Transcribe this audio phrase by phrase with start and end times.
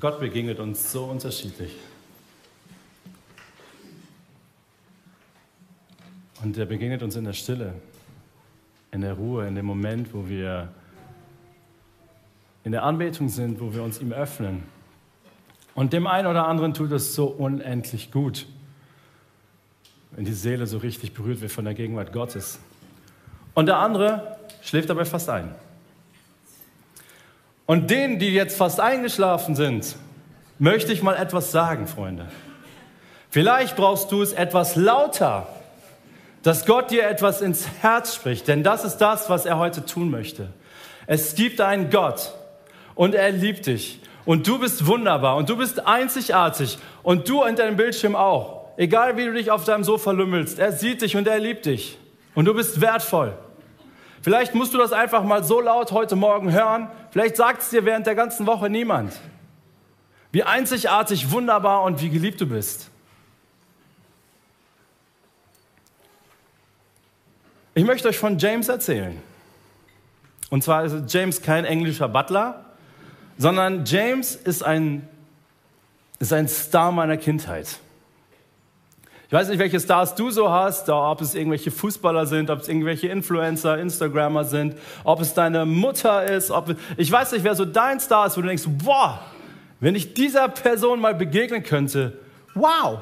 [0.00, 1.72] Gott begegnet uns so unterschiedlich.
[6.42, 7.74] Und er begegnet uns in der Stille,
[8.90, 10.68] in der Ruhe, in dem Moment, wo wir
[12.64, 14.64] in der Anbetung sind, wo wir uns ihm öffnen.
[15.74, 18.46] Und dem einen oder anderen tut es so unendlich gut,
[20.12, 22.58] wenn die Seele so richtig berührt wird von der Gegenwart Gottes.
[23.54, 25.54] Und der andere schläft dabei fast ein.
[27.66, 29.96] Und denen, die jetzt fast eingeschlafen sind,
[30.58, 32.26] möchte ich mal etwas sagen, Freunde.
[33.30, 35.48] Vielleicht brauchst du es etwas lauter,
[36.42, 40.10] dass Gott dir etwas ins Herz spricht, denn das ist das, was er heute tun
[40.10, 40.50] möchte.
[41.06, 42.34] Es gibt einen Gott
[42.94, 47.56] und er liebt dich und du bist wunderbar und du bist einzigartig und du in
[47.56, 48.66] deinem Bildschirm auch.
[48.76, 51.98] Egal wie du dich auf deinem Sofa lümmelst, er sieht dich und er liebt dich
[52.34, 53.32] und du bist wertvoll.
[54.24, 56.88] Vielleicht musst du das einfach mal so laut heute Morgen hören.
[57.10, 59.12] Vielleicht sagt es dir während der ganzen Woche niemand.
[60.32, 62.88] Wie einzigartig, wunderbar und wie geliebt du bist.
[67.74, 69.20] Ich möchte euch von James erzählen.
[70.48, 72.64] Und zwar ist James kein englischer Butler,
[73.36, 75.06] sondern James ist ein,
[76.18, 77.78] ist ein Star meiner Kindheit.
[79.34, 82.68] Ich weiß nicht, welche Stars du so hast, ob es irgendwelche Fußballer sind, ob es
[82.68, 87.64] irgendwelche Influencer, Instagrammer sind, ob es deine Mutter ist, ob, ich weiß nicht, wer so
[87.64, 89.18] dein Star ist, wo du denkst, boah,
[89.80, 92.16] wenn ich dieser Person mal begegnen könnte,
[92.54, 93.00] wow,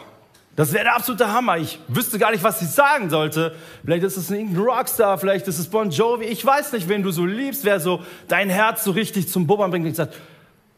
[0.57, 1.59] das wäre der absolute Hammer.
[1.59, 3.55] Ich wüsste gar nicht, was ich sagen sollte.
[3.85, 6.25] Vielleicht ist es ein Rockstar, vielleicht ist es Bon Jovi.
[6.25, 9.71] Ich weiß nicht, wen du so liebst, wer so dein Herz so richtig zum Bubbern
[9.71, 10.15] bringt und sagt,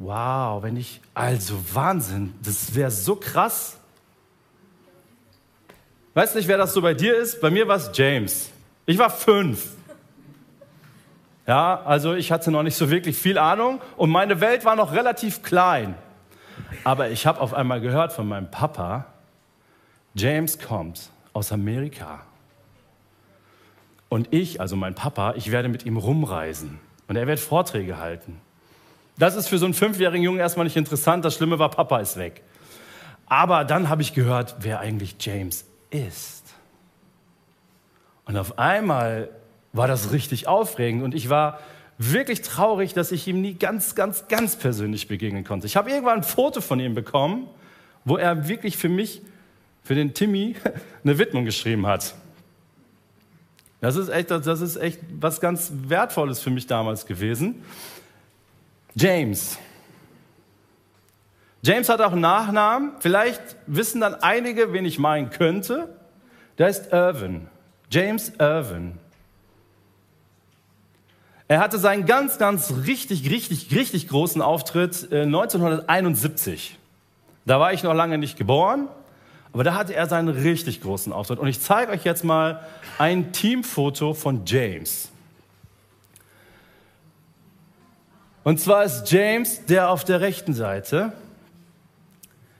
[0.00, 3.78] wow, wenn ich, also Wahnsinn, das wäre so krass.
[6.14, 7.40] Weißt nicht, wer das so bei dir ist?
[7.40, 8.50] Bei mir war es James.
[8.86, 9.72] Ich war fünf.
[11.46, 14.92] Ja, also ich hatte noch nicht so wirklich viel Ahnung und meine Welt war noch
[14.92, 15.94] relativ klein.
[16.84, 19.06] Aber ich habe auf einmal gehört von meinem Papa,
[20.14, 22.20] James kommt aus Amerika.
[24.08, 28.40] Und ich, also mein Papa, ich werde mit ihm rumreisen und er wird Vorträge halten.
[29.18, 31.24] Das ist für so einen fünfjährigen Jungen erstmal nicht interessant.
[31.24, 32.42] Das Schlimme war, Papa ist weg.
[33.26, 36.42] Aber dann habe ich gehört, wer eigentlich James ist.
[38.26, 39.28] Und auf einmal
[39.72, 41.60] war das richtig aufregend und ich war
[41.98, 45.66] wirklich traurig, dass ich ihm nie ganz, ganz, ganz persönlich begegnen konnte.
[45.66, 47.46] Ich habe irgendwann ein Foto von ihm bekommen,
[48.04, 49.22] wo er wirklich für mich,
[49.82, 50.56] für den Timmy,
[51.04, 52.14] eine Widmung geschrieben hat.
[53.80, 57.62] Das ist echt, das ist echt was ganz Wertvolles für mich damals gewesen.
[58.94, 59.58] James.
[61.64, 62.92] James hat auch einen Nachnamen.
[63.00, 65.88] Vielleicht wissen dann einige, wen ich meinen könnte.
[66.58, 67.48] Der ist Irvin.
[67.90, 68.98] James Irvin.
[71.48, 76.72] Er hatte seinen ganz, ganz richtig, richtig, richtig großen Auftritt 1971.
[76.72, 76.78] Äh,
[77.46, 78.88] da war ich noch lange nicht geboren,
[79.54, 81.38] aber da hatte er seinen richtig großen Auftritt.
[81.38, 82.60] Und ich zeige euch jetzt mal
[82.98, 85.10] ein Teamfoto von James.
[88.42, 91.14] Und zwar ist James der auf der rechten Seite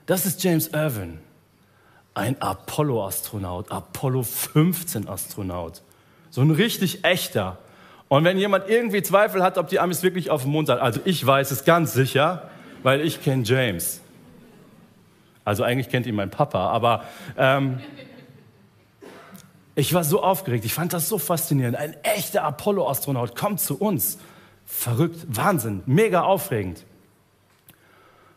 [0.05, 1.19] das ist James Irwin,
[2.13, 5.81] ein Apollo-Astronaut, Apollo 15-Astronaut.
[6.29, 7.57] So ein richtig echter.
[8.07, 10.99] Und wenn jemand irgendwie Zweifel hat, ob die Amis wirklich auf dem Mond sind, also
[11.05, 12.49] ich weiß es ganz sicher,
[12.83, 14.01] weil ich kenne James.
[15.43, 17.03] Also eigentlich kennt ihn mein Papa, aber
[17.37, 17.79] ähm,
[19.75, 21.75] ich war so aufgeregt, ich fand das so faszinierend.
[21.75, 24.17] Ein echter Apollo-Astronaut kommt zu uns.
[24.65, 26.85] Verrückt, Wahnsinn, mega aufregend.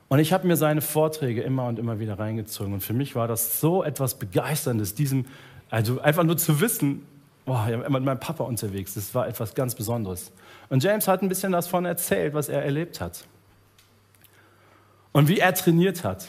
[0.08, 2.72] Und ich habe mir seine Vorträge immer und immer wieder reingezogen.
[2.72, 5.26] Und für mich war das so etwas Begeisterndes, diesem,
[5.70, 7.06] also einfach nur zu wissen,
[7.44, 10.32] boah, ich war mit meinem Papa unterwegs, das war etwas ganz Besonderes.
[10.70, 13.24] Und James hat ein bisschen davon erzählt, was er erlebt hat.
[15.12, 16.26] Und wie er trainiert hat.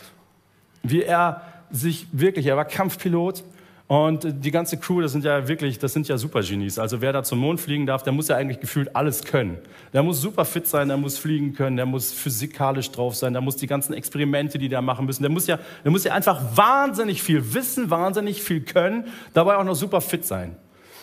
[0.84, 1.42] Wie er
[1.72, 3.44] sich wirklich, er war Kampfpilot
[3.90, 6.78] und die ganze Crew, das sind ja wirklich, das sind ja Supergenies.
[6.78, 9.58] Also wer da zum Mond fliegen darf, der muss ja eigentlich gefühlt alles können.
[9.94, 13.42] Der muss super fit sein, der muss fliegen können, der muss physikalisch drauf sein, der
[13.42, 16.40] muss die ganzen Experimente, die der machen müssen, der muss ja, der muss ja einfach
[16.56, 20.56] wahnsinnig viel wissen, wahnsinnig viel können, dabei auch noch super fit sein.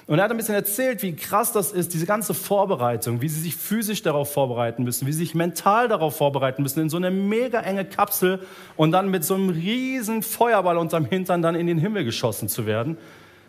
[0.06, 3.40] Und er hat ein bisschen erzählt, wie krass das ist, diese ganze Vorbereitung, wie sie
[3.40, 7.10] sich physisch darauf vorbereiten müssen, wie sie sich mental darauf vorbereiten müssen, in so eine
[7.10, 8.40] mega enge Kapsel
[8.76, 12.66] und dann mit so einem riesen Feuerball unterm Hintern dann in den Himmel geschossen zu
[12.66, 12.98] werden.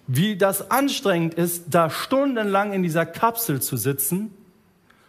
[0.07, 4.31] Wie das anstrengend ist, da stundenlang in dieser Kapsel zu sitzen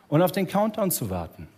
[0.08, 1.48] und auf den Countdown zu warten.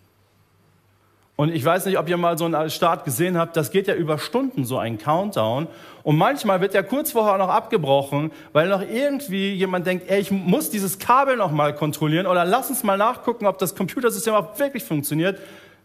[1.41, 3.95] Und ich weiß nicht, ob ihr mal so einen Start gesehen habt, das geht ja
[3.95, 5.69] über Stunden, so ein Countdown.
[6.03, 10.31] Und manchmal wird ja kurz vorher noch abgebrochen, weil noch irgendwie jemand denkt, ey, ich
[10.31, 14.59] muss dieses Kabel noch mal kontrollieren oder lass uns mal nachgucken, ob das Computersystem auch
[14.59, 15.39] wirklich funktioniert.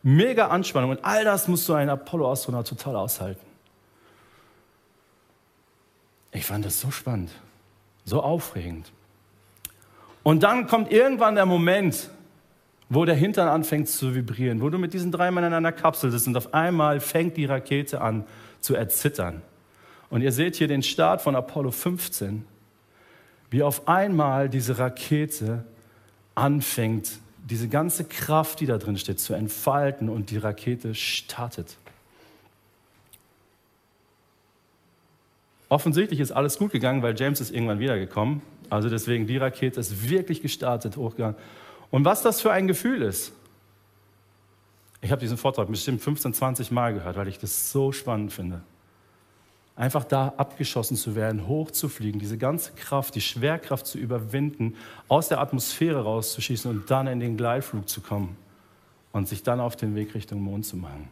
[0.04, 3.40] mega Anspannung und all das musst du ein Apollo-Astronaut total aushalten.
[6.34, 7.32] Ich fand das so spannend,
[8.04, 8.92] so aufregend.
[10.22, 12.10] Und dann kommt irgendwann der Moment,
[12.90, 16.12] wo der Hintern anfängt zu vibrieren, wo du mit diesen drei Männern in einer Kapsel
[16.12, 18.26] sitzt und auf einmal fängt die Rakete an
[18.62, 19.42] zu erzittern.
[20.10, 22.46] Und ihr seht hier den Start von Apollo 15,
[23.50, 25.64] wie auf einmal diese Rakete
[26.36, 31.78] anfängt, diese ganze Kraft, die da drin steht, zu entfalten und die Rakete startet.
[35.70, 38.42] Offensichtlich ist alles gut gegangen, weil James ist irgendwann wiedergekommen.
[38.70, 41.36] Also deswegen, die Rakete ist wirklich gestartet, hochgegangen.
[41.96, 43.32] Und was das für ein Gefühl ist.
[45.00, 48.64] Ich habe diesen Vortrag bestimmt 15, 20 Mal gehört, weil ich das so spannend finde.
[49.78, 54.76] Einfach da abgeschossen zu werden, hochzufliegen, diese ganze Kraft, die Schwerkraft zu überwinden,
[55.08, 58.36] aus der Atmosphäre rauszuschießen und dann in den Gleitflug zu kommen
[59.14, 61.08] und sich dann auf den Weg Richtung Mond zu machen.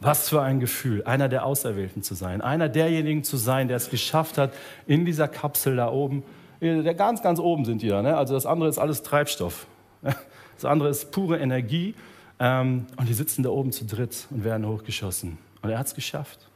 [0.00, 3.88] Was für ein Gefühl, einer der Auserwählten zu sein, einer derjenigen zu sein, der es
[3.88, 4.52] geschafft hat,
[4.88, 6.24] in dieser Kapsel da oben,
[6.60, 8.16] ganz, ganz oben sind die da, ne?
[8.16, 9.66] also das andere ist alles Treibstoff,
[10.02, 11.94] das andere ist pure Energie
[12.38, 15.94] ähm, und die sitzen da oben zu dritt und werden hochgeschossen und er hat es
[15.94, 16.46] geschafft.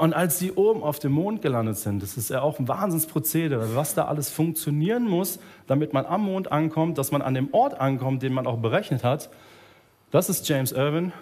[0.00, 3.74] Und als sie oben auf dem Mond gelandet sind, das ist ja auch ein Wahnsinnsprozedere,
[3.74, 7.80] was da alles funktionieren muss, damit man am Mond ankommt, dass man an dem Ort
[7.80, 9.30] ankommt, den man auch berechnet hat.
[10.10, 11.12] Das ist James Irwin.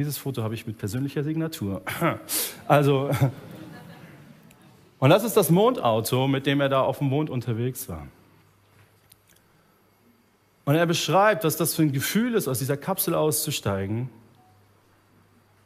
[0.00, 1.82] Dieses Foto habe ich mit persönlicher Signatur.
[2.66, 3.10] Also,
[4.98, 8.06] und das ist das Mondauto, mit dem er da auf dem Mond unterwegs war.
[10.64, 14.08] Und er beschreibt, was das für ein Gefühl ist, aus dieser Kapsel auszusteigen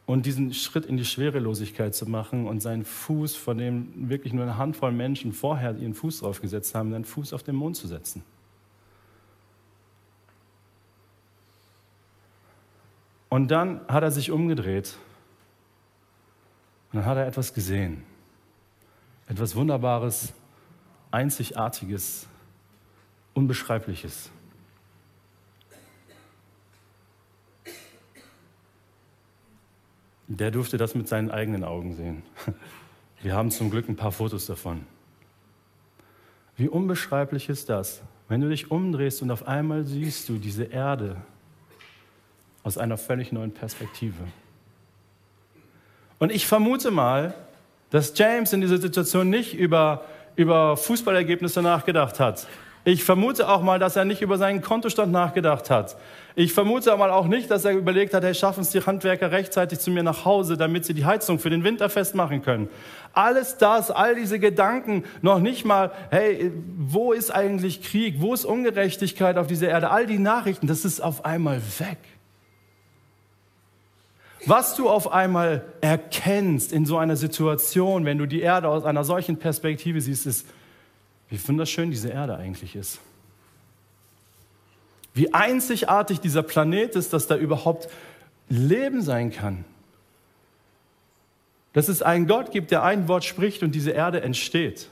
[0.05, 4.43] und diesen Schritt in die Schwerelosigkeit zu machen und seinen Fuß, von dem wirklich nur
[4.43, 8.21] eine Handvoll Menschen vorher ihren Fuß draufgesetzt haben, seinen Fuß auf den Mond zu setzen.
[13.35, 14.95] Und dann hat er sich umgedreht
[16.89, 18.01] und dann hat er etwas gesehen.
[19.27, 20.31] Etwas Wunderbares,
[21.11, 22.27] Einzigartiges,
[23.33, 24.31] Unbeschreibliches.
[30.27, 32.23] der durfte das mit seinen eigenen Augen sehen.
[33.21, 34.85] Wir haben zum Glück ein paar Fotos davon.
[36.55, 41.17] Wie unbeschreiblich ist das, wenn du dich umdrehst und auf einmal siehst du diese Erde
[42.65, 44.23] aus einer völlig neuen Perspektive.
[46.19, 47.33] Und ich vermute mal,
[47.91, 50.03] dass James in dieser Situation nicht über,
[50.35, 52.47] über Fußballergebnisse nachgedacht hat,
[52.87, 55.97] ich vermute auch mal, dass er nicht über seinen Kontostand nachgedacht hat.
[56.35, 59.79] Ich vermute mal auch nicht, dass er überlegt hat, hey, schaffen es die Handwerker rechtzeitig
[59.79, 62.69] zu mir nach Hause, damit sie die Heizung für den Winter festmachen können.
[63.11, 68.21] Alles das, all diese Gedanken, noch nicht mal, hey, wo ist eigentlich Krieg?
[68.21, 69.89] Wo ist Ungerechtigkeit auf dieser Erde?
[69.89, 71.97] All die Nachrichten, das ist auf einmal weg.
[74.45, 79.03] Was du auf einmal erkennst in so einer Situation, wenn du die Erde aus einer
[79.03, 80.45] solchen Perspektive siehst, ist,
[81.29, 82.99] wie wunderschön diese Erde eigentlich ist.
[85.15, 87.89] Wie einzigartig dieser Planet ist, dass da überhaupt
[88.49, 89.65] Leben sein kann.
[91.73, 94.89] Dass es einen Gott gibt, der ein Wort spricht und diese Erde entsteht.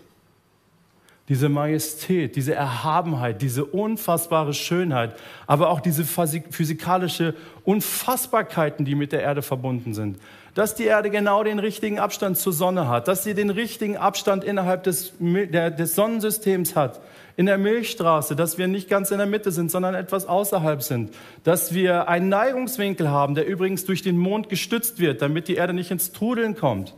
[1.30, 5.16] Diese Majestät, diese Erhabenheit, diese unfassbare Schönheit,
[5.48, 7.34] aber auch diese physikalische
[7.64, 10.18] Unfassbarkeiten, die mit der Erde verbunden sind.
[10.54, 14.44] Dass die Erde genau den richtigen Abstand zur Sonne hat, dass sie den richtigen Abstand
[14.44, 17.00] innerhalb des, der, des Sonnensystems hat,
[17.38, 21.14] in der Milchstraße, dass wir nicht ganz in der Mitte sind, sondern etwas außerhalb sind,
[21.46, 25.74] dass wir einen Neigungswinkel haben, der übrigens durch den Mond gestützt wird, damit die Erde
[25.74, 26.94] nicht ins Trudeln kommt,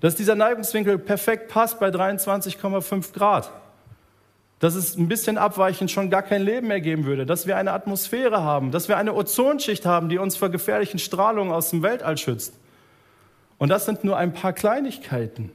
[0.00, 3.50] dass dieser Neigungswinkel perfekt passt bei 23,5 Grad
[4.58, 7.72] dass es ein bisschen abweichend schon gar kein Leben mehr geben würde, dass wir eine
[7.72, 12.16] Atmosphäre haben, dass wir eine Ozonschicht haben, die uns vor gefährlichen Strahlungen aus dem Weltall
[12.16, 12.54] schützt.
[13.58, 15.50] Und das sind nur ein paar Kleinigkeiten.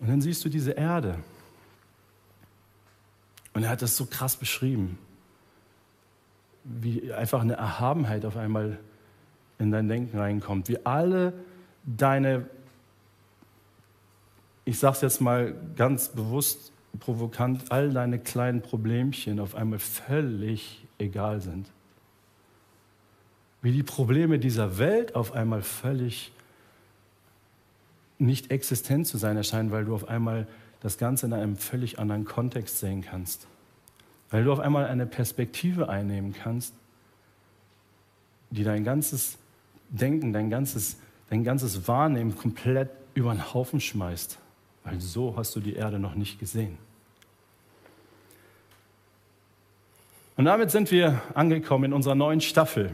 [0.00, 1.16] Und dann siehst du diese Erde.
[3.54, 4.98] Und er hat das so krass beschrieben,
[6.64, 8.78] wie einfach eine Erhabenheit auf einmal
[9.58, 11.32] in dein Denken reinkommt, wie alle
[11.84, 12.46] deine,
[14.64, 20.84] ich sage es jetzt mal ganz bewusst provokant, all deine kleinen Problemchen auf einmal völlig
[20.98, 21.68] egal sind
[23.64, 26.32] wie die Probleme dieser Welt auf einmal völlig
[28.18, 30.46] nicht existent zu sein erscheinen, weil du auf einmal
[30.80, 33.46] das Ganze in einem völlig anderen Kontext sehen kannst.
[34.28, 36.74] Weil du auf einmal eine Perspektive einnehmen kannst,
[38.50, 39.38] die dein ganzes
[39.88, 40.98] Denken, dein ganzes,
[41.30, 44.38] dein ganzes Wahrnehmen komplett über den Haufen schmeißt.
[44.84, 46.78] Weil so hast du die Erde noch nicht gesehen.
[50.36, 52.90] Und damit sind wir angekommen in unserer neuen Staffel.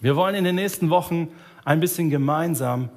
[0.00, 1.28] Wir wollen in den nächsten Wochen
[1.64, 2.90] ein bisschen gemeinsam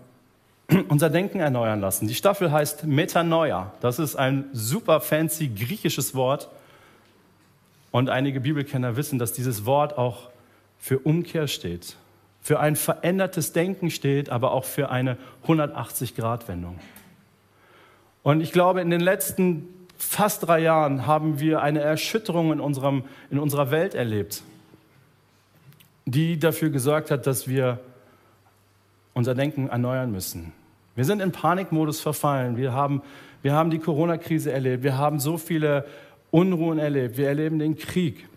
[0.89, 2.07] unser Denken erneuern lassen.
[2.07, 3.73] Die Staffel heißt Metanoia.
[3.81, 6.49] Das ist ein super fancy griechisches Wort.
[7.91, 10.29] Und einige Bibelkenner wissen, dass dieses Wort auch
[10.77, 11.95] für Umkehr steht,
[12.41, 15.17] für ein verändertes Denken steht, aber auch für eine
[15.47, 16.79] 180-Grad-Wendung.
[18.23, 23.03] Und ich glaube, in den letzten fast drei Jahren haben wir eine Erschütterung in, unserem,
[23.29, 24.43] in unserer Welt erlebt,
[26.05, 27.79] die dafür gesorgt hat, dass wir
[29.13, 30.53] unser Denken erneuern müssen.
[30.95, 32.57] Wir sind in Panikmodus verfallen.
[32.57, 33.01] Wir haben,
[33.41, 34.83] wir haben die Corona-Krise erlebt.
[34.83, 35.85] Wir haben so viele
[36.31, 37.17] Unruhen erlebt.
[37.17, 38.27] Wir erleben den Krieg.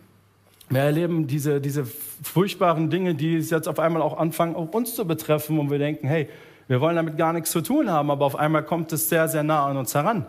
[0.68, 5.06] Wir erleben diese, diese furchtbaren Dinge, die jetzt auf einmal auch anfangen, auch uns zu
[5.06, 6.28] betreffen, wo wir denken, hey,
[6.68, 9.42] wir wollen damit gar nichts zu tun haben, aber auf einmal kommt es sehr, sehr
[9.42, 10.26] nah an uns heran.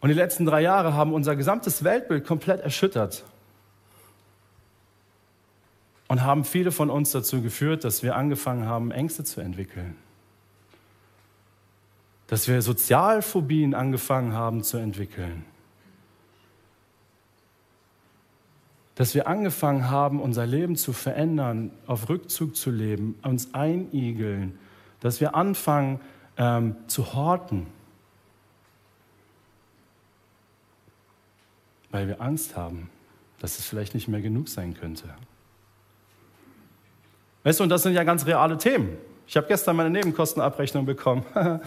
[0.00, 3.24] Und die letzten drei Jahre haben unser gesamtes Weltbild komplett erschüttert
[6.08, 9.96] und haben viele von uns dazu geführt, dass wir angefangen haben, Ängste zu entwickeln.
[12.26, 15.44] Dass wir Sozialphobien angefangen haben zu entwickeln.
[18.94, 24.58] Dass wir angefangen haben, unser Leben zu verändern, auf Rückzug zu leben, uns einigeln.
[25.00, 26.00] Dass wir anfangen
[26.36, 27.66] ähm, zu horten.
[31.92, 32.90] weil wir Angst haben,
[33.38, 35.04] dass es vielleicht nicht mehr genug sein könnte.
[37.44, 38.96] Weißt du, und das sind ja ganz reale Themen.
[39.26, 41.24] Ich habe gestern meine Nebenkostenabrechnung bekommen.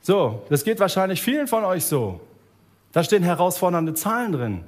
[0.00, 2.20] so, das geht wahrscheinlich vielen von euch so.
[2.92, 4.64] Da stehen herausfordernde Zahlen drin.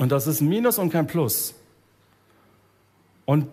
[0.00, 1.54] Und das ist ein Minus und kein Plus.
[3.26, 3.48] Und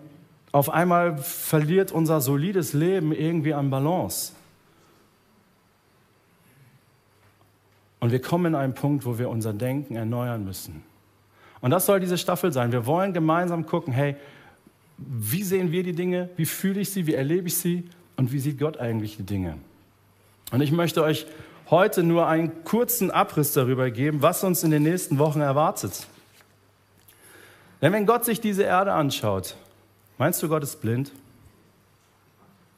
[0.50, 4.32] auf einmal verliert unser solides Leben irgendwie an Balance.
[8.00, 10.82] Und wir kommen in einen Punkt, wo wir unser Denken erneuern müssen.
[11.60, 12.72] Und das soll diese Staffel sein.
[12.72, 14.16] Wir wollen gemeinsam gucken, hey,
[14.96, 16.30] wie sehen wir die Dinge?
[16.36, 17.06] Wie fühle ich sie?
[17.06, 17.84] Wie erlebe ich sie?
[18.16, 19.58] Und wie sieht Gott eigentlich die Dinge?
[20.50, 21.26] Und ich möchte euch
[21.68, 26.06] heute nur einen kurzen Abriss darüber geben, was uns in den nächsten Wochen erwartet.
[27.80, 29.56] Denn wenn Gott sich diese Erde anschaut,
[30.18, 31.12] meinst du, Gott ist blind?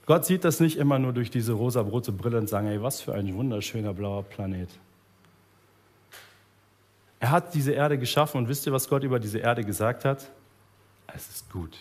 [0.07, 3.15] Gott sieht das nicht immer nur durch diese rosa-rote Brille und sagt, ey, was für
[3.15, 4.69] ein wunderschöner blauer Planet.
[7.21, 10.31] Er hat diese Erde geschaffen und wisst ihr, was Gott über diese Erde gesagt hat?
[11.15, 11.77] Es ist gut.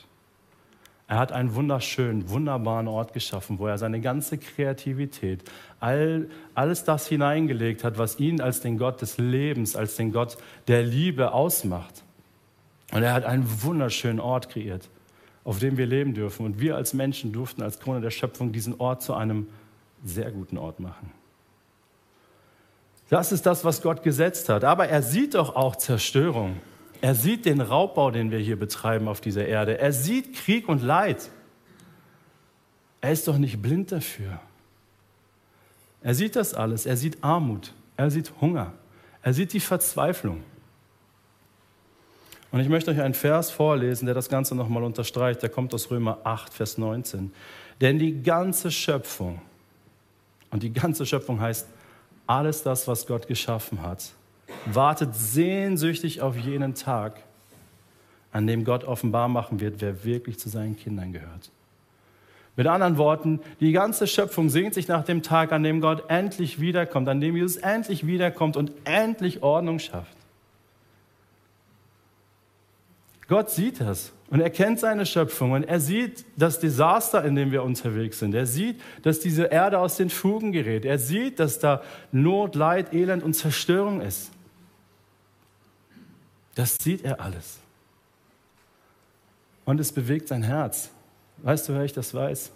[1.08, 5.44] Er hat einen wunderschönen, wunderbaren Ort geschaffen, wo er seine ganze Kreativität,
[5.80, 10.38] all, alles das hineingelegt hat, was ihn als den Gott des Lebens, als den Gott
[10.68, 12.04] der Liebe ausmacht.
[12.92, 14.90] Und er hat einen wunderschönen Ort kreiert,
[15.44, 16.46] auf dem wir leben dürfen.
[16.46, 19.48] Und wir als Menschen durften als Krone der Schöpfung diesen Ort zu einem
[20.04, 21.12] sehr guten Ort machen.
[23.10, 24.64] Das ist das, was Gott gesetzt hat.
[24.64, 26.58] Aber er sieht doch auch Zerstörung.
[27.02, 29.80] Er sieht den Raubbau, den wir hier betreiben auf dieser Erde.
[29.80, 31.30] Er sieht Krieg und Leid.
[33.02, 34.40] Er ist doch nicht blind dafür.
[36.02, 36.86] Er sieht das alles.
[36.86, 37.74] Er sieht Armut.
[37.98, 38.74] Er sieht Hunger.
[39.22, 40.44] Er sieht die Verzweiflung.
[42.52, 45.42] Und ich möchte euch einen Vers vorlesen, der das Ganze nochmal unterstreicht.
[45.44, 47.32] Der kommt aus Römer 8, Vers 19.
[47.80, 49.40] Denn die ganze Schöpfung,
[50.52, 51.68] und die ganze Schöpfung heißt
[52.26, 54.12] alles das, was Gott geschaffen hat,
[54.66, 57.22] wartet sehnsüchtig auf jenen Tag,
[58.32, 61.52] an dem Gott offenbar machen wird, wer wirklich zu seinen Kindern gehört.
[62.56, 66.60] Mit anderen Worten, die ganze Schöpfung sehnt sich nach dem Tag, an dem Gott endlich
[66.60, 70.19] wiederkommt, an dem Jesus endlich wiederkommt und endlich Ordnung schafft.
[73.30, 77.52] Gott sieht das und er kennt seine Schöpfung und er sieht das Desaster, in dem
[77.52, 78.34] wir unterwegs sind.
[78.34, 80.84] Er sieht, dass diese Erde aus den Fugen gerät.
[80.84, 84.32] Er sieht, dass da Not, Leid, Elend und Zerstörung ist.
[86.56, 87.60] Das sieht er alles.
[89.64, 90.90] Und es bewegt sein Herz.
[91.38, 92.52] Weißt du, wer ich das weiß?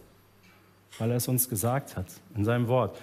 [0.97, 2.97] Weil er es uns gesagt hat in seinem Wort.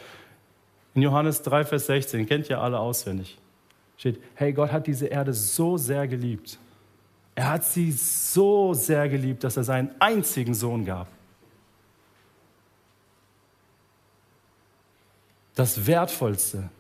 [0.97, 3.39] In Johannes 3, Vers 16, kennt ihr alle auswendig,
[3.97, 6.59] steht, hey, Gott hat diese Erde so sehr geliebt
[7.35, 11.09] er hat sie so sehr geliebt, dass er seinen einzigen Sohn gab.
[15.55, 16.71] Das Wertvollste,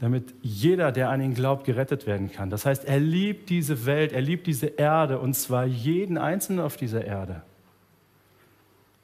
[0.00, 2.50] damit jeder, der an ihn glaubt, gerettet werden kann.
[2.50, 6.76] Das heißt, er liebt diese Welt, er liebt diese Erde und zwar jeden Einzelnen auf
[6.76, 7.42] dieser Erde.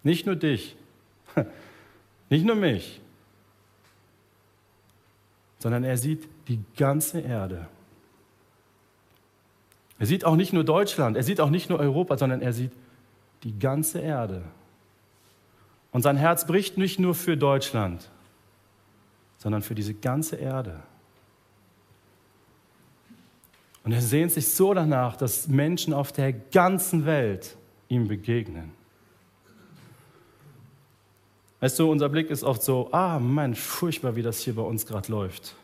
[0.02, 0.76] Nicht nur dich,
[2.28, 3.00] nicht nur mich,
[5.58, 7.68] sondern er sieht die ganze Erde.
[10.02, 12.72] Er sieht auch nicht nur Deutschland, er sieht auch nicht nur Europa, sondern er sieht
[13.44, 14.42] die ganze Erde.
[15.92, 18.10] Und sein Herz bricht nicht nur für Deutschland,
[19.38, 20.82] sondern für diese ganze Erde.
[23.84, 27.56] Und er sehnt sich so danach, dass Menschen auf der ganzen Welt
[27.86, 28.72] ihm begegnen.
[31.60, 34.84] Weißt du, unser Blick ist oft so, ah, Mensch, furchtbar, wie das hier bei uns
[34.84, 35.54] gerade läuft.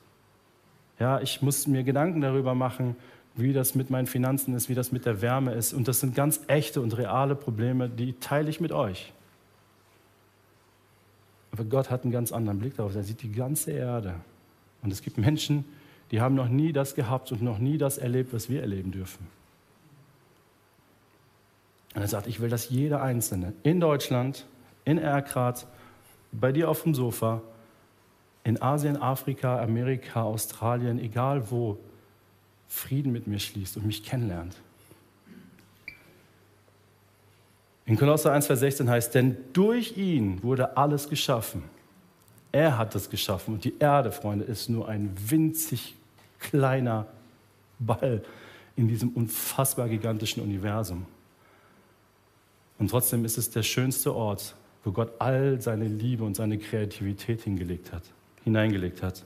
[1.01, 2.95] Ja, ich muss mir Gedanken darüber machen,
[3.39, 5.73] wie das mit meinen Finanzen ist, wie das mit der Wärme ist.
[5.73, 9.13] Und das sind ganz echte und reale Probleme, die teile ich mit euch.
[11.53, 12.95] Aber Gott hat einen ganz anderen Blick darauf.
[12.95, 14.15] Er sieht die ganze Erde.
[14.83, 15.65] Und es gibt Menschen,
[16.11, 19.27] die haben noch nie das gehabt und noch nie das erlebt, was wir erleben dürfen.
[21.95, 24.47] Und er sagt, ich will, dass jeder Einzelne in Deutschland,
[24.85, 25.67] in Erkrath,
[26.33, 27.43] bei dir auf dem Sofa,
[28.45, 31.79] in Asien, Afrika, Amerika, Australien, egal wo,
[32.69, 34.55] Frieden mit mir schließt und mich kennenlernt.
[37.87, 41.63] In Kolosser 1, Vers 16 heißt, denn durch ihn wurde alles geschaffen.
[42.53, 45.97] Er hat es geschaffen und die Erde, Freunde, ist nur ein winzig
[46.39, 47.07] kleiner
[47.79, 48.23] Ball
[48.77, 51.07] in diesem unfassbar gigantischen Universum.
[52.79, 57.43] Und trotzdem ist es der schönste Ort, wo Gott all seine Liebe und seine Kreativität
[57.43, 58.05] hingelegt hat,
[58.45, 59.25] hineingelegt hat.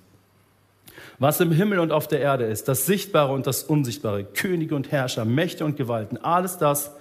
[1.19, 4.91] Was im Himmel und auf der Erde ist, das Sichtbare und das Unsichtbare, Könige und
[4.91, 6.93] Herrscher, Mächte und Gewalten, alles das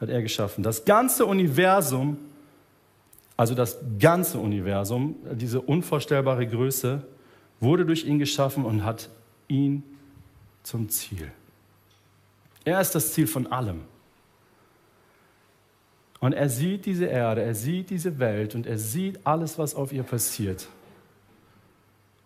[0.00, 0.62] hat er geschaffen.
[0.62, 2.18] Das ganze Universum,
[3.36, 7.02] also das ganze Universum, diese unvorstellbare Größe,
[7.60, 9.08] wurde durch ihn geschaffen und hat
[9.48, 9.82] ihn
[10.62, 11.30] zum Ziel.
[12.64, 13.82] Er ist das Ziel von allem.
[16.20, 19.92] Und er sieht diese Erde, er sieht diese Welt und er sieht alles, was auf
[19.92, 20.68] ihr passiert.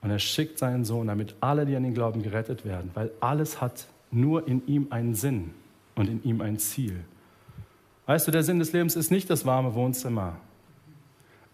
[0.05, 3.63] Und er schickt seinen Sohn, damit alle, die an ihn glauben, gerettet werden, weil alles
[3.63, 5.53] hat nur in ihm einen Sinn
[5.95, 7.01] und in ihm ein Ziel.
[8.05, 10.37] Weißt du, der Sinn des Lebens ist nicht das warme Wohnzimmer,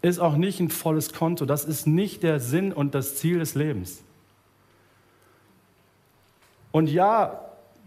[0.03, 3.55] ist auch nicht ein volles Konto, das ist nicht der Sinn und das Ziel des
[3.55, 4.03] Lebens.
[6.73, 7.41] Und ja,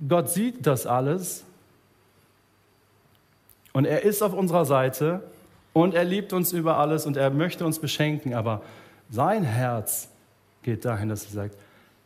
[0.07, 1.43] Gott sieht das alles.
[3.73, 5.23] Und er ist auf unserer Seite.
[5.71, 7.05] Und er liebt uns über alles.
[7.05, 8.61] Und er möchte uns beschenken, aber
[9.09, 10.09] sein Herz
[10.63, 11.57] geht dahin, dass er sagt,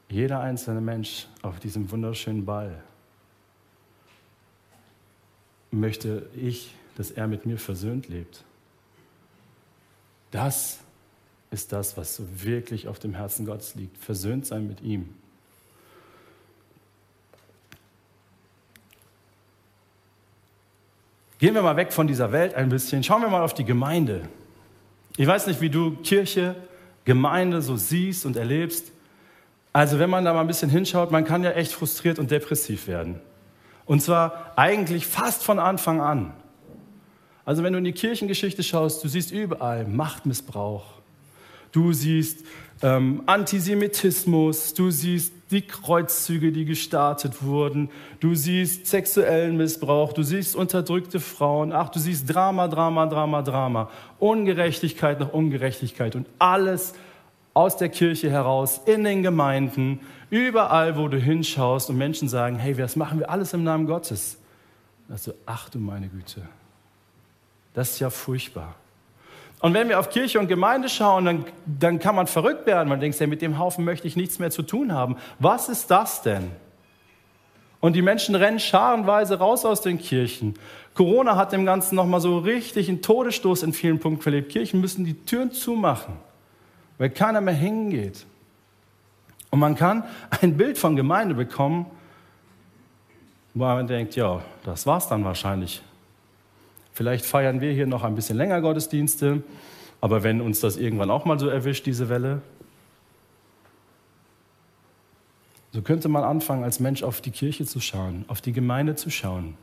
[0.09, 2.81] jeder einzelne Mensch auf diesem wunderschönen Ball
[5.71, 8.43] möchte ich, dass er mit mir versöhnt lebt.
[10.31, 10.79] Das
[11.51, 13.97] ist das, was so wirklich auf dem Herzen Gottes liegt.
[13.97, 15.13] Versöhnt sein mit ihm.
[21.39, 23.03] Gehen wir mal weg von dieser Welt ein bisschen.
[23.03, 24.27] Schauen wir mal auf die Gemeinde.
[25.17, 26.55] Ich weiß nicht, wie du Kirche,
[27.07, 28.91] Gemeinde so siehst und erlebst.
[29.71, 32.85] Also wenn man da mal ein bisschen hinschaut, man kann ja echt frustriert und depressiv
[32.85, 33.21] werden.
[33.85, 36.33] Und zwar eigentlich fast von Anfang an.
[37.45, 40.96] Also wenn du in die Kirchengeschichte schaust, du siehst überall Machtmissbrauch.
[41.77, 42.43] Du siehst
[42.81, 50.55] ähm, Antisemitismus, du siehst die Kreuzzüge, die gestartet wurden, du siehst sexuellen Missbrauch, du siehst
[50.55, 56.95] unterdrückte Frauen, ach, du siehst Drama, Drama, Drama, Drama, Ungerechtigkeit nach Ungerechtigkeit und alles
[57.53, 59.99] aus der Kirche heraus, in den Gemeinden,
[60.31, 64.39] überall, wo du hinschaust und Menschen sagen, hey, das machen wir alles im Namen Gottes.
[65.09, 66.41] Also, ach du meine Güte,
[67.75, 68.73] das ist ja furchtbar.
[69.59, 72.89] Und wenn wir auf Kirche und Gemeinde schauen, dann, dann kann man verrückt werden.
[72.89, 75.17] Man denkt, ja, mit dem Haufen möchte ich nichts mehr zu tun haben.
[75.39, 76.51] Was ist das denn?
[77.79, 80.55] Und die Menschen rennen scharenweise raus aus den Kirchen.
[80.93, 84.51] Corona hat dem Ganzen nochmal so richtig einen Todesstoß in vielen Punkten verlebt.
[84.51, 86.15] Kirchen müssen die Türen zumachen,
[86.97, 88.25] weil keiner mehr hingeht.
[89.51, 90.03] Und man kann
[90.41, 91.85] ein Bild von Gemeinde bekommen,
[93.53, 95.81] wo man denkt, ja, das war's dann wahrscheinlich.
[96.97, 99.43] Vielleicht feiern wir hier noch ein bisschen länger Gottesdienste,
[100.01, 102.41] aber wenn uns das irgendwann auch mal so erwischt, diese Welle,
[105.73, 109.11] so könnte man anfangen, als Mensch auf die Kirche zu schauen, auf die Gemeinde zu
[109.11, 109.53] schauen.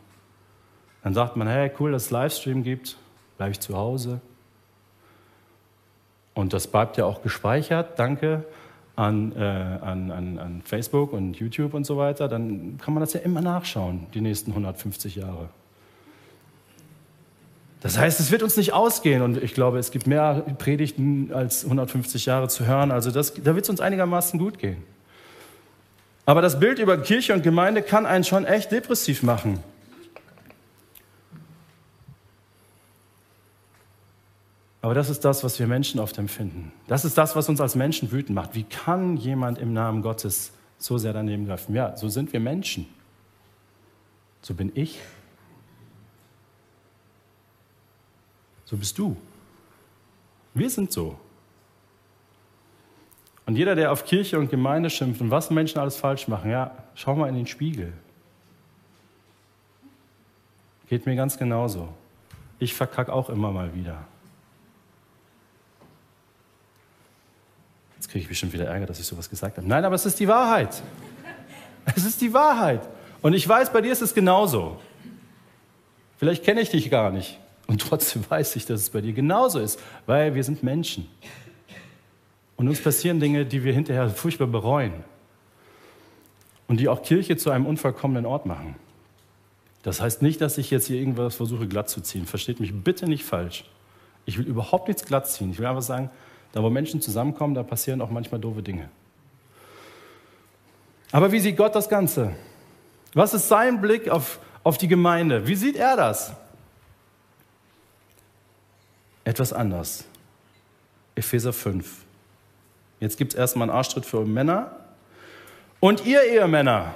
[1.02, 2.98] Dann sagt man, hey, cool, dass es Livestream gibt,
[3.36, 4.20] bleibe ich zu Hause.
[6.34, 8.44] Und das bleibt ja auch gespeichert, danke
[8.94, 12.28] an, äh, an, an, an Facebook und YouTube und so weiter.
[12.28, 15.48] Dann kann man das ja immer nachschauen, die nächsten 150 Jahre.
[17.84, 21.64] Das heißt, es wird uns nicht ausgehen und ich glaube, es gibt mehr Predigten als
[21.64, 22.90] 150 Jahre zu hören.
[22.90, 24.82] Also das, da wird es uns einigermaßen gut gehen.
[26.24, 29.62] Aber das Bild über Kirche und Gemeinde kann einen schon echt depressiv machen.
[34.80, 36.72] Aber das ist das, was wir Menschen oft empfinden.
[36.88, 38.54] Das ist das, was uns als Menschen wütend macht.
[38.54, 41.74] Wie kann jemand im Namen Gottes so sehr daneben greifen?
[41.74, 42.86] Ja, so sind wir Menschen.
[44.40, 45.00] So bin ich.
[48.64, 49.16] So bist du.
[50.54, 51.18] Wir sind so.
[53.46, 56.70] Und jeder, der auf Kirche und Gemeinde schimpft und was Menschen alles falsch machen, ja,
[56.94, 57.92] schau mal in den Spiegel.
[60.88, 61.88] Geht mir ganz genauso.
[62.58, 64.06] Ich verkacke auch immer mal wieder.
[67.96, 69.66] Jetzt kriege ich bestimmt wieder Ärger, dass ich sowas gesagt habe.
[69.66, 70.82] Nein, aber es ist die Wahrheit.
[71.96, 72.80] Es ist die Wahrheit.
[73.20, 74.80] Und ich weiß, bei dir ist es genauso.
[76.16, 77.38] Vielleicht kenne ich dich gar nicht.
[77.66, 81.08] Und trotzdem weiß ich, dass es bei dir genauso ist, weil wir sind Menschen.
[82.56, 84.92] Und uns passieren Dinge, die wir hinterher furchtbar bereuen.
[86.68, 88.76] Und die auch Kirche zu einem unvollkommenen Ort machen.
[89.82, 92.24] Das heißt nicht, dass ich jetzt hier irgendwas versuche glatt zu ziehen.
[92.24, 93.64] Versteht mich bitte nicht falsch.
[94.24, 95.50] Ich will überhaupt nichts glatt ziehen.
[95.50, 96.10] Ich will einfach sagen,
[96.52, 98.88] da wo Menschen zusammenkommen, da passieren auch manchmal doofe Dinge.
[101.12, 102.34] Aber wie sieht Gott das Ganze?
[103.12, 105.46] Was ist sein Blick auf, auf die Gemeinde?
[105.46, 106.32] Wie sieht er das?
[109.24, 110.04] Etwas anders.
[111.14, 112.02] Epheser 5.
[113.00, 114.76] Jetzt gibt es erstmal einen Arschtritt für Männer.
[115.80, 116.94] Und ihr Ehemänner,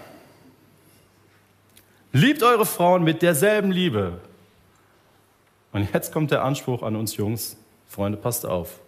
[2.12, 4.18] liebt eure Frauen mit derselben Liebe.
[5.72, 8.80] Und jetzt kommt der Anspruch an uns Jungs, Freunde, passt auf,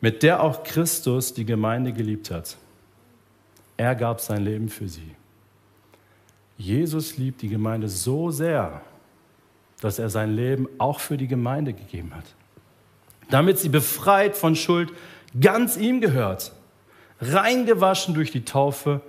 [0.00, 2.56] mit der auch Christus die Gemeinde geliebt hat.
[3.76, 5.14] Er gab sein Leben für sie.
[6.56, 8.80] Jesus liebt die Gemeinde so sehr,
[9.80, 12.24] dass er sein Leben auch für die Gemeinde gegeben hat.
[13.30, 14.92] Damit sie befreit von Schuld
[15.38, 16.52] ganz ihm gehört,
[17.20, 19.00] reingewaschen durch die Taufe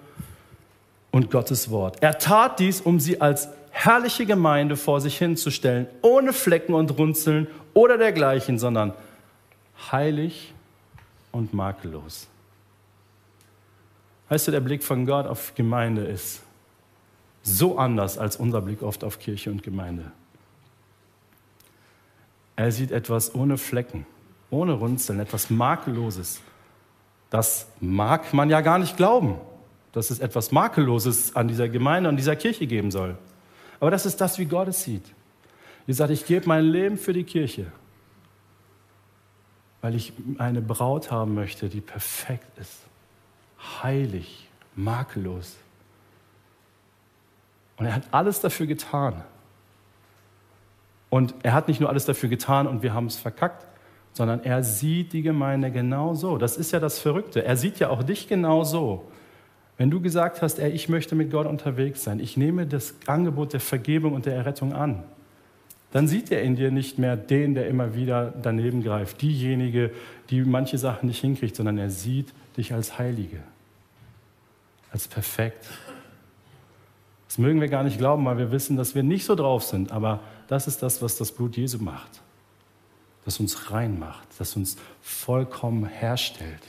[1.11, 1.97] und Gottes Wort.
[2.01, 7.47] Er tat dies, um sie als herrliche Gemeinde vor sich hinzustellen, ohne Flecken und Runzeln
[7.73, 8.93] oder dergleichen, sondern
[9.91, 10.53] heilig
[11.31, 12.27] und makellos.
[14.29, 16.41] Weißt du, der Blick von Gott auf Gemeinde ist
[17.43, 20.11] so anders als unser Blick oft auf Kirche und Gemeinde.
[22.57, 24.05] Er sieht etwas ohne Flecken,
[24.49, 26.41] ohne Runzeln, etwas Makelloses.
[27.29, 29.35] Das mag man ja gar nicht glauben,
[29.91, 33.15] dass es etwas Makelloses an dieser Gemeinde, an dieser Kirche geben soll.
[33.79, 35.05] Aber das ist das, wie Gott es sieht.
[35.85, 37.71] Er sagt, ich gebe mein Leben für die Kirche,
[39.81, 42.79] weil ich eine Braut haben möchte, die perfekt ist,
[43.83, 45.57] heilig, makellos.
[47.77, 49.23] Und er hat alles dafür getan.
[51.09, 53.65] Und er hat nicht nur alles dafür getan und wir haben es verkackt,
[54.13, 56.37] sondern er sieht die Gemeinde genau so.
[56.37, 57.45] Das ist ja das Verrückte.
[57.45, 59.05] Er sieht ja auch dich genau so.
[59.77, 63.53] Wenn du gesagt hast, ey, ich möchte mit Gott unterwegs sein, ich nehme das Angebot
[63.53, 65.03] der Vergebung und der Errettung an,
[65.91, 69.91] dann sieht er in dir nicht mehr den, der immer wieder daneben greift, diejenige,
[70.29, 73.39] die manche Sachen nicht hinkriegt, sondern er sieht dich als Heilige,
[74.91, 75.67] als perfekt.
[77.27, 79.91] Das mögen wir gar nicht glauben, weil wir wissen, dass wir nicht so drauf sind,
[79.91, 82.21] aber das ist das, was das Blut Jesu macht.
[83.25, 86.61] Das uns rein macht, das uns vollkommen herstellt.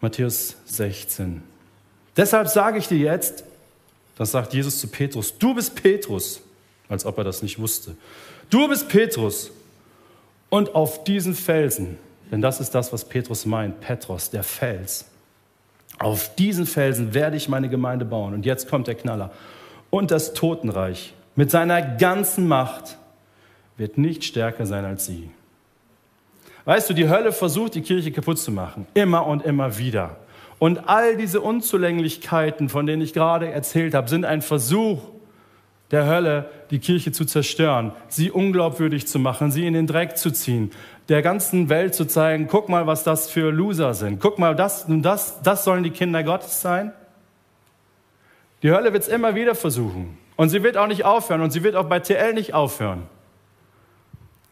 [0.00, 1.42] Matthäus 16.
[2.16, 3.44] Deshalb sage ich dir jetzt,
[4.16, 6.40] das sagt Jesus zu Petrus, du bist Petrus,
[6.88, 7.96] als ob er das nicht wusste.
[8.48, 9.50] Du bist Petrus
[10.48, 11.98] und auf diesen Felsen,
[12.30, 15.04] denn das ist das, was Petrus meint, Petros, der Fels,
[16.00, 18.34] auf diesen Felsen werde ich meine Gemeinde bauen.
[18.34, 19.30] Und jetzt kommt der Knaller.
[19.90, 22.96] Und das Totenreich mit seiner ganzen Macht
[23.76, 25.30] wird nicht stärker sein als sie.
[26.64, 28.86] Weißt du, die Hölle versucht, die Kirche kaputt zu machen.
[28.94, 30.16] Immer und immer wieder.
[30.58, 35.00] Und all diese Unzulänglichkeiten, von denen ich gerade erzählt habe, sind ein Versuch
[35.90, 40.30] der Hölle, die Kirche zu zerstören, sie unglaubwürdig zu machen, sie in den Dreck zu
[40.30, 40.70] ziehen,
[41.08, 44.20] der ganzen Welt zu zeigen, guck mal, was das für Loser sind.
[44.20, 46.92] Guck mal, das, das, das sollen die Kinder Gottes sein.
[48.62, 50.16] Die Hölle wird es immer wieder versuchen.
[50.36, 51.40] Und sie wird auch nicht aufhören.
[51.40, 53.02] Und sie wird auch bei TL nicht aufhören.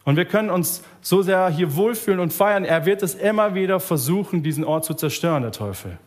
[0.03, 2.65] Und wir können uns so sehr hier wohlfühlen und feiern.
[2.65, 5.97] Er wird es immer wieder versuchen, diesen Ort zu zerstören, der Teufel.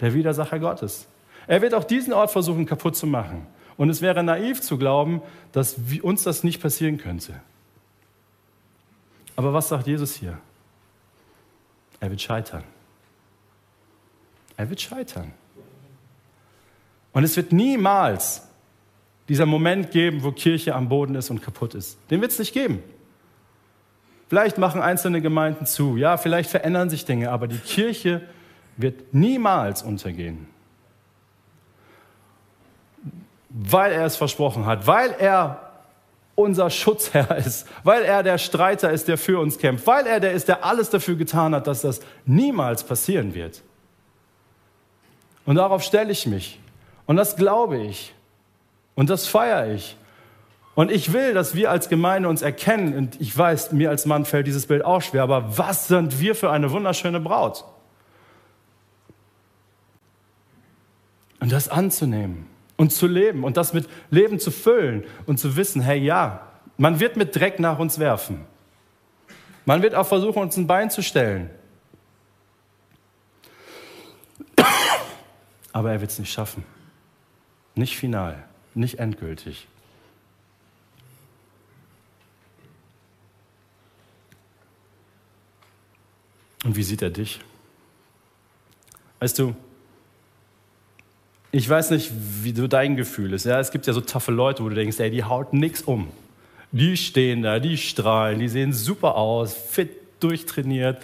[0.00, 1.06] Der Widersacher Gottes.
[1.46, 3.46] Er wird auch diesen Ort versuchen, kaputt zu machen.
[3.76, 5.20] Und es wäre naiv zu glauben,
[5.52, 7.40] dass uns das nicht passieren könnte.
[9.36, 10.38] Aber was sagt Jesus hier?
[12.00, 12.62] Er wird scheitern.
[14.56, 15.32] Er wird scheitern.
[17.12, 18.46] Und es wird niemals
[19.28, 21.98] dieser Moment geben, wo Kirche am Boden ist und kaputt ist.
[22.10, 22.82] Den wird es nicht geben.
[24.28, 28.22] Vielleicht machen einzelne Gemeinden zu, ja, vielleicht verändern sich Dinge, aber die Kirche
[28.76, 30.46] wird niemals untergehen.
[33.56, 35.60] Weil er es versprochen hat, weil er
[36.34, 40.32] unser Schutzherr ist, weil er der Streiter ist, der für uns kämpft, weil er der
[40.32, 43.62] ist, der alles dafür getan hat, dass das niemals passieren wird.
[45.46, 46.58] Und darauf stelle ich mich.
[47.06, 48.14] Und das glaube ich.
[48.94, 49.96] Und das feiere ich.
[50.74, 52.96] Und ich will, dass wir als Gemeinde uns erkennen.
[52.96, 55.22] Und ich weiß, mir als Mann fällt dieses Bild auch schwer.
[55.22, 57.64] Aber was sind wir für eine wunderschöne Braut?
[61.40, 65.80] Und das anzunehmen und zu leben und das mit Leben zu füllen und zu wissen,
[65.80, 68.44] hey ja, man wird mit Dreck nach uns werfen.
[69.64, 71.50] Man wird auch versuchen, uns ein Bein zu stellen.
[75.72, 76.64] Aber er wird es nicht schaffen.
[77.74, 79.66] Nicht final, nicht endgültig.
[86.64, 87.40] Und wie sieht er dich?
[89.20, 89.54] Weißt du,
[91.56, 92.10] ich weiß nicht,
[92.42, 93.44] wie so dein Gefühl ist.
[93.44, 96.08] Ja, es gibt ja so taffe Leute, wo du denkst, ey, die haut nichts um.
[96.72, 101.00] Die stehen da, die strahlen, die sehen super aus, fit, durchtrainiert,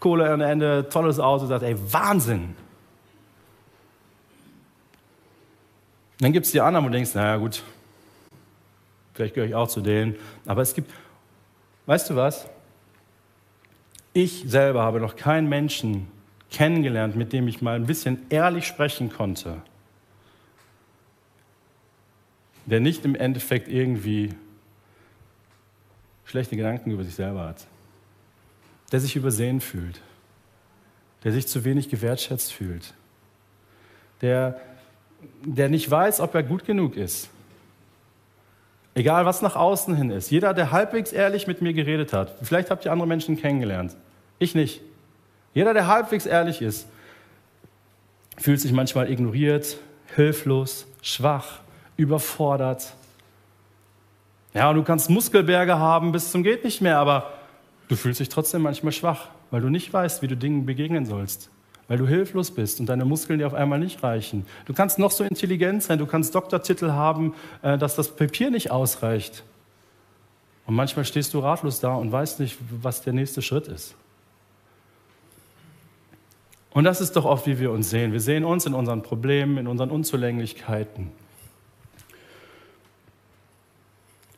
[0.00, 2.54] Kohle am Ende, tolles Auto, sagt, ey, Wahnsinn.
[6.18, 7.62] Dann gibt es die anderen, wo du denkst, naja, gut,
[9.14, 10.16] vielleicht gehöre ich auch zu denen.
[10.44, 10.92] Aber es gibt,
[11.86, 12.46] weißt du was?
[14.12, 16.08] Ich selber habe noch keinen Menschen
[16.50, 19.62] kennengelernt, mit dem ich mal ein bisschen ehrlich sprechen konnte,
[22.66, 24.34] der nicht im Endeffekt irgendwie
[26.24, 27.66] schlechte Gedanken über sich selber hat,
[28.92, 30.00] der sich übersehen fühlt,
[31.22, 32.94] der sich zu wenig gewertschätzt fühlt,
[34.20, 34.60] der,
[35.44, 37.28] der nicht weiß, ob er gut genug ist.
[38.94, 40.30] Egal, was nach außen hin ist.
[40.30, 43.96] Jeder, der halbwegs ehrlich mit mir geredet hat, vielleicht habt ihr andere Menschen kennengelernt,
[44.38, 44.80] ich nicht.
[45.52, 46.86] Jeder, der halbwegs ehrlich ist,
[48.38, 49.78] fühlt sich manchmal ignoriert,
[50.14, 51.60] hilflos, schwach,
[51.96, 52.94] überfordert.
[54.52, 57.32] Ja, du kannst Muskelberge haben bis zum geht nicht mehr, aber
[57.88, 61.50] du fühlst dich trotzdem manchmal schwach, weil du nicht weißt, wie du Dingen begegnen sollst,
[61.88, 64.46] weil du hilflos bist und deine Muskeln dir auf einmal nicht reichen.
[64.66, 68.70] Du kannst noch so intelligent sein, du kannst Doktortitel haben, äh, dass das Papier nicht
[68.70, 69.42] ausreicht.
[70.66, 73.96] Und manchmal stehst du ratlos da und weißt nicht, was der nächste Schritt ist.
[76.70, 78.12] Und das ist doch oft, wie wir uns sehen.
[78.12, 81.12] Wir sehen uns in unseren Problemen, in unseren Unzulänglichkeiten.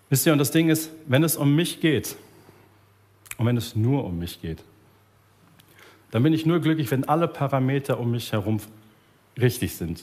[0.08, 2.16] Wisst ihr, und das Ding ist, wenn es um mich geht,
[3.38, 4.62] und wenn es nur um mich geht,
[6.10, 8.60] dann bin ich nur glücklich, wenn alle Parameter um mich herum
[9.38, 10.02] richtig sind.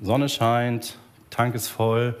[0.00, 0.96] Sonne scheint,
[1.28, 2.16] Tank ist voll,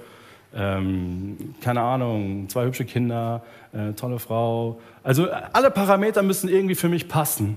[0.54, 4.80] ähm, keine Ahnung, zwei hübsche Kinder, äh, tolle Frau.
[5.02, 7.56] Also alle Parameter müssen irgendwie für mich passen.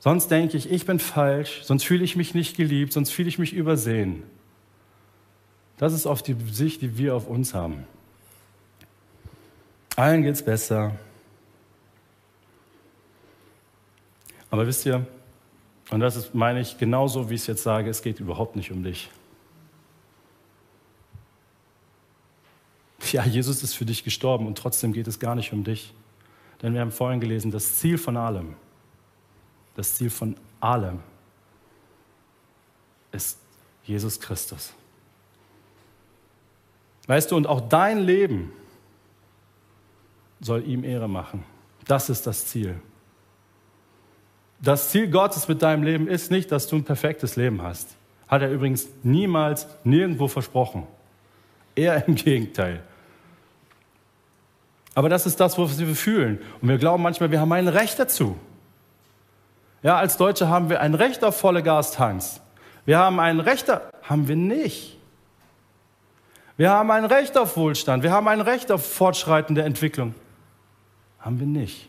[0.00, 3.38] Sonst denke ich, ich bin falsch, sonst fühle ich mich nicht geliebt, sonst fühle ich
[3.38, 4.24] mich übersehen.
[5.78, 7.84] Das ist oft die Sicht, die wir auf uns haben.
[9.96, 10.94] Allen geht es besser.
[14.50, 15.06] Aber wisst ihr,
[15.90, 18.70] und das ist, meine ich genauso, wie ich es jetzt sage, es geht überhaupt nicht
[18.70, 19.10] um dich.
[23.12, 25.94] Ja, Jesus ist für dich gestorben und trotzdem geht es gar nicht um dich.
[26.60, 28.54] Denn wir haben vorhin gelesen, das Ziel von allem,
[29.76, 31.00] das Ziel von allem
[33.12, 33.38] ist
[33.84, 34.72] Jesus Christus.
[37.06, 38.52] Weißt du, und auch dein Leben
[40.40, 41.44] soll ihm Ehre machen.
[41.86, 42.80] Das ist das Ziel.
[44.60, 47.96] Das Ziel Gottes mit deinem Leben ist nicht, dass du ein perfektes Leben hast.
[48.28, 50.86] Hat er übrigens niemals nirgendwo versprochen.
[51.74, 52.82] Eher im Gegenteil.
[54.94, 56.40] Aber das ist das, was wir fühlen.
[56.60, 58.36] Und wir glauben manchmal, wir haben ein Recht dazu.
[59.82, 62.40] Ja, als Deutsche haben wir ein Recht auf volle Gastanks.
[62.86, 63.70] Wir haben ein Recht,
[64.02, 64.96] haben wir nicht.
[66.56, 68.02] Wir haben ein Recht auf Wohlstand.
[68.02, 70.14] Wir haben ein Recht auf fortschreitende Entwicklung.
[71.26, 71.88] Haben wir nicht.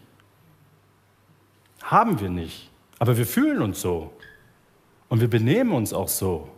[1.83, 2.71] Haben wir nicht.
[2.97, 4.11] Aber wir fühlen uns so.
[5.09, 6.49] Und wir benehmen uns auch so,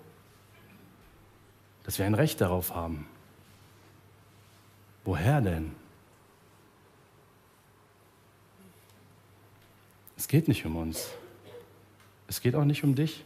[1.83, 3.05] dass wir ein Recht darauf haben.
[5.03, 5.75] Woher denn?
[10.15, 11.09] Es geht nicht um uns.
[12.27, 13.25] Es geht auch nicht um dich.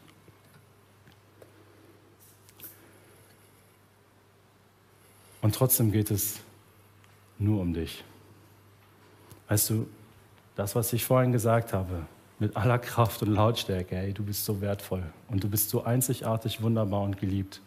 [5.44, 6.40] Und trotzdem geht es
[7.38, 8.04] nur um dich.
[9.54, 9.88] Weißt du,
[10.56, 12.08] das, was ich vorhin gesagt habe,
[12.40, 16.64] mit aller Kraft und Lautstärke, ey, du bist so wertvoll und du bist so einzigartig,
[16.64, 17.62] wunderbar und geliebt.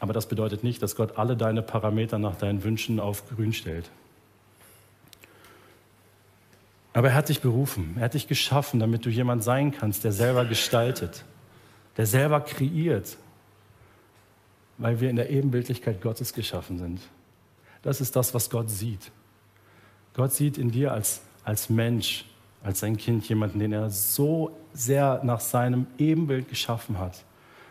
[0.00, 3.90] Aber das bedeutet nicht, dass Gott alle deine Parameter nach deinen Wünschen auf grün stellt.
[6.94, 10.12] Aber er hat dich berufen, er hat dich geschaffen, damit du jemand sein kannst, der
[10.12, 11.26] selber gestaltet,
[11.98, 13.18] der selber kreiert,
[14.78, 17.02] weil wir in der Ebenbildlichkeit Gottes geschaffen sind.
[17.82, 19.12] Das ist das, was Gott sieht.
[20.14, 22.24] Gott sieht in dir als, als Mensch,
[22.62, 27.24] als sein Kind jemanden, den er so sehr nach seinem Ebenbild geschaffen hat,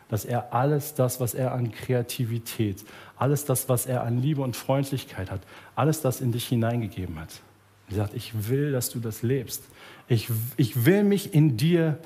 [0.10, 2.84] dass er alles das, was er an Kreativität,
[3.18, 5.42] alles das, was er an Liebe und Freundlichkeit hat,
[5.76, 7.42] alles das in dich hineingegeben hat.
[7.90, 9.64] Er sagt, ich will, dass du das lebst.
[10.08, 11.98] Ich, ich will mich in dir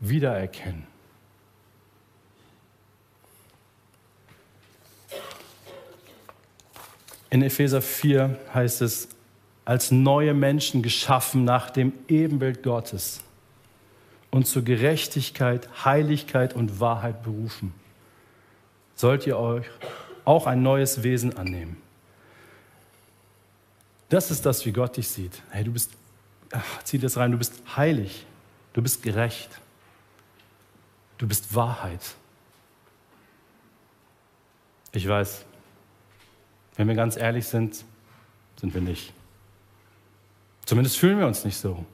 [0.00, 0.86] wiedererkennen.
[7.30, 9.08] In Epheser 4 heißt es,
[9.64, 13.22] als neue Menschen geschaffen nach dem Ebenbild Gottes
[14.30, 17.72] und zur Gerechtigkeit, Heiligkeit und Wahrheit berufen,
[18.94, 19.66] sollt ihr euch
[20.24, 21.76] auch ein neues Wesen annehmen.
[24.08, 25.42] Das ist das, wie Gott dich sieht.
[25.50, 25.90] Hey, du bist,
[26.50, 28.26] ach, zieh das rein, du bist heilig,
[28.74, 29.50] du bist gerecht,
[31.18, 32.14] du bist Wahrheit.
[34.92, 35.44] Ich weiß,
[36.76, 37.84] wenn wir ganz ehrlich sind,
[38.60, 39.12] sind wir nicht.
[40.64, 41.84] Zumindest fühlen wir uns nicht so.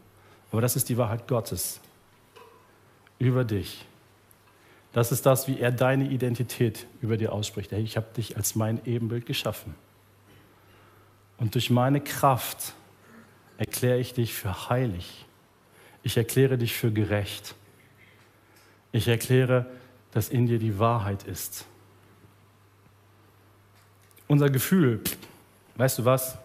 [0.52, 1.80] Aber das ist die Wahrheit Gottes
[3.18, 3.84] über dich.
[4.92, 7.70] Das ist das, wie er deine Identität über dir ausspricht.
[7.70, 9.74] Hey, ich habe dich als mein Ebenbild geschaffen.
[11.38, 12.74] Und durch meine Kraft
[13.56, 15.26] erkläre ich dich für heilig.
[16.02, 17.54] Ich erkläre dich für gerecht.
[18.90, 19.66] Ich erkläre,
[20.12, 21.66] dass in dir die Wahrheit ist.
[24.26, 25.00] Unser Gefühl,
[25.76, 26.38] weißt du was?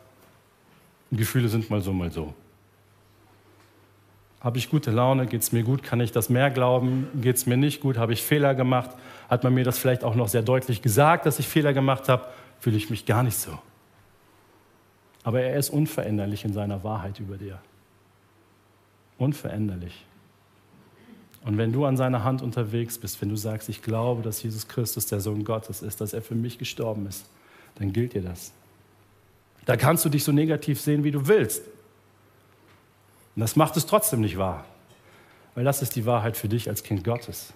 [1.12, 2.34] Gefühle sind mal so, mal so.
[4.42, 5.26] Habe ich gute Laune?
[5.26, 5.82] Geht es mir gut?
[5.82, 7.08] Kann ich das mehr glauben?
[7.20, 7.98] Geht es mir nicht gut?
[7.98, 8.92] Habe ich Fehler gemacht?
[9.28, 12.28] Hat man mir das vielleicht auch noch sehr deutlich gesagt, dass ich Fehler gemacht habe?
[12.60, 13.58] Fühle ich mich gar nicht so.
[15.24, 17.60] Aber er ist unveränderlich in seiner Wahrheit über dir.
[19.18, 20.06] Unveränderlich.
[21.44, 24.68] Und wenn du an seiner Hand unterwegs bist, wenn du sagst, ich glaube, dass Jesus
[24.68, 27.28] Christus der Sohn Gottes ist, dass er für mich gestorben ist,
[27.76, 28.52] dann gilt dir das.
[29.66, 31.64] Da kannst du dich so negativ sehen, wie du willst.
[33.36, 34.66] Und das macht es trotzdem nicht wahr.
[35.56, 37.54] Weil das ist die Wahrheit für dich als Kind Gottes.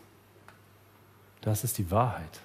[1.41, 2.39] Das ist die Wahrheit.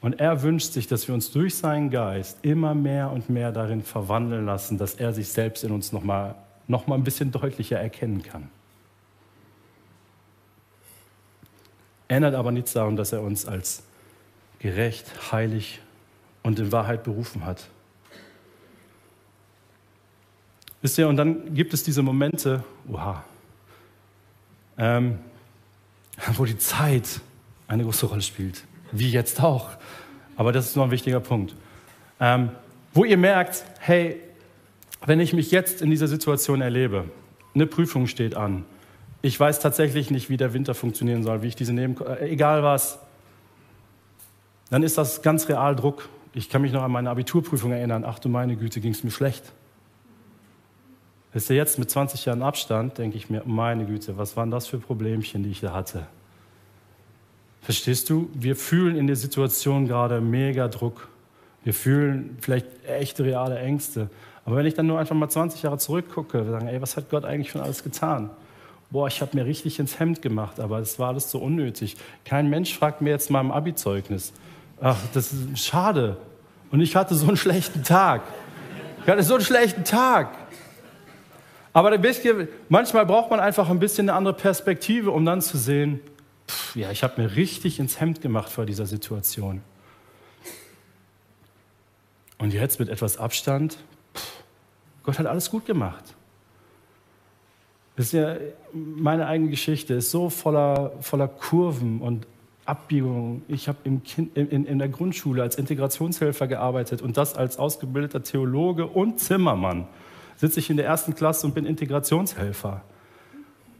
[0.00, 3.82] Und er wünscht sich, dass wir uns durch seinen Geist immer mehr und mehr darin
[3.82, 6.36] verwandeln lassen, dass er sich selbst in uns nochmal
[6.68, 8.50] noch mal ein bisschen deutlicher erkennen kann.
[12.08, 13.82] Ändert aber nichts daran, dass er uns als
[14.58, 15.80] gerecht, heilig
[16.46, 17.66] und in Wahrheit berufen hat.
[20.80, 23.24] Wisst ihr, und dann gibt es diese Momente, oha,
[24.78, 25.18] ähm,
[26.34, 27.20] wo die Zeit
[27.66, 29.70] eine große Rolle spielt, wie jetzt auch.
[30.36, 31.56] Aber das ist noch ein wichtiger Punkt.
[32.20, 32.50] Ähm,
[32.94, 34.20] wo ihr merkt, hey,
[35.04, 37.10] wenn ich mich jetzt in dieser Situation erlebe,
[37.56, 38.64] eine Prüfung steht an,
[39.20, 42.62] ich weiß tatsächlich nicht, wie der Winter funktionieren soll, wie ich diese nehmen, äh, egal
[42.62, 43.00] was,
[44.70, 46.08] dann ist das ganz real Druck.
[46.36, 48.04] Ich kann mich noch an meine Abiturprüfung erinnern.
[48.06, 49.42] Ach du meine Güte, ging es mir schlecht.
[51.32, 54.66] Wisst ihr, jetzt mit 20 Jahren Abstand denke ich mir, meine Güte, was waren das
[54.66, 56.06] für Problemchen, die ich da hatte?
[57.62, 58.28] Verstehst du?
[58.34, 61.08] Wir fühlen in der Situation gerade mega Druck.
[61.64, 64.10] Wir fühlen vielleicht echte, reale Ängste.
[64.44, 67.08] Aber wenn ich dann nur einfach mal 20 Jahre zurückgucke, wir sagen, ey, was hat
[67.08, 68.28] Gott eigentlich schon alles getan?
[68.90, 71.96] Boah, ich habe mir richtig ins Hemd gemacht, aber es war alles so unnötig.
[72.26, 74.34] Kein Mensch fragt mir jetzt mal im Abi-Zeugnis,
[74.80, 76.16] ach, das ist schade.
[76.70, 78.22] Und ich hatte so einen schlechten Tag.
[79.02, 80.36] Ich hatte so einen schlechten Tag.
[81.72, 81.96] Aber
[82.68, 86.00] manchmal braucht man einfach ein bisschen eine andere Perspektive, um dann zu sehen,
[86.48, 89.60] pff, ja, ich habe mir richtig ins Hemd gemacht vor dieser Situation.
[92.38, 93.76] Und jetzt mit etwas Abstand,
[94.14, 94.42] pff,
[95.02, 96.04] Gott hat alles gut gemacht.
[97.96, 102.26] Wisst ihr, meine eigene Geschichte ist so voller, voller Kurven und
[102.66, 103.42] Abbiegungen.
[103.48, 104.02] Ich habe in,
[104.34, 109.86] in, der Grundschule als Integrationshelfer gearbeitet und das als ausgebildeter Theologe und Zimmermann.
[110.36, 112.82] Sitze ich in der ersten Klasse und bin Integrationshelfer.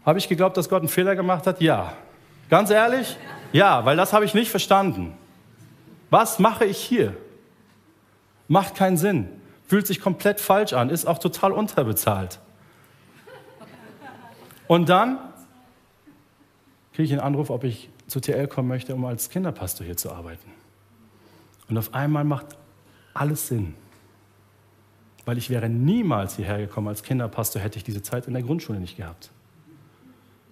[0.04, 1.60] Habe ich geglaubt, dass Gott einen Fehler gemacht hat?
[1.60, 1.92] Ja.
[2.48, 3.16] Ganz ehrlich?
[3.52, 5.14] Ja, weil das habe ich nicht verstanden.
[6.10, 7.16] Was mache ich hier?
[8.48, 9.28] Macht keinen Sinn.
[9.66, 12.38] Fühlt sich komplett falsch an, ist auch total unterbezahlt.
[14.68, 15.18] Und dann
[16.92, 20.12] kriege ich einen Anruf, ob ich zu TL kommen möchte, um als Kinderpastor hier zu
[20.12, 20.50] arbeiten.
[21.68, 22.56] Und auf einmal macht
[23.14, 23.74] alles Sinn.
[25.24, 28.78] Weil ich wäre niemals hierher gekommen als Kinderpastor, hätte ich diese Zeit in der Grundschule
[28.78, 29.30] nicht gehabt.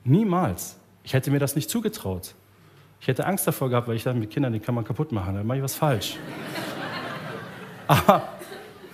[0.03, 0.77] Niemals.
[1.05, 2.35] Ich hätte mir das nicht zugetraut.
[3.01, 5.35] Ich hätte Angst davor gehabt, weil ich dachte, mit Kindern, die kann man kaputt machen,
[5.35, 6.17] dann mache ich was falsch.
[7.87, 8.29] aber,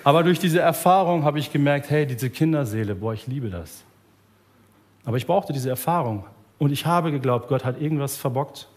[0.04, 3.84] aber durch diese Erfahrung habe ich gemerkt, hey, diese Kinderseele, boah, ich liebe das.
[5.04, 6.24] Aber ich brauchte diese Erfahrung.
[6.60, 8.68] Und ich habe geglaubt, Gott hat irgendwas verbockt.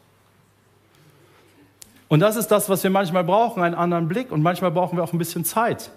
[2.08, 4.32] Und das ist das, was wir manchmal brauchen, einen anderen Blick.
[4.32, 5.92] Und manchmal brauchen wir auch ein bisschen Zeit.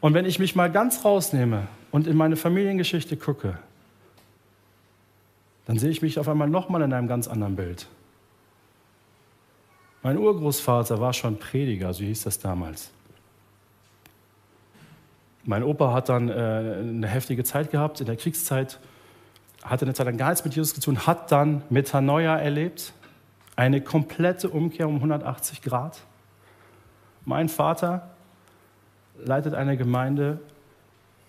[0.00, 3.58] Und wenn ich mich mal ganz rausnehme und in meine Familiengeschichte gucke,
[5.66, 7.86] dann sehe ich mich auf einmal nochmal in einem ganz anderen Bild.
[10.02, 12.90] Mein Urgroßvater war schon Prediger, so hieß das damals.
[15.44, 18.80] Mein Opa hat dann äh, eine heftige Zeit gehabt in der Kriegszeit,
[19.62, 22.92] hatte eine Zeit lang gar nichts mit Jesus zu tun, hat dann Metanoia erlebt,
[23.56, 26.00] eine komplette Umkehr um 180 Grad.
[27.24, 28.10] Mein Vater
[29.24, 30.40] leitet eine Gemeinde,